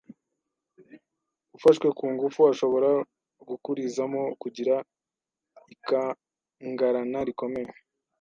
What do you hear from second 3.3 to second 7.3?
gukurizamo kugira ikangarana